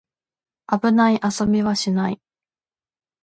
[0.65, 2.19] 危ない遊びはしない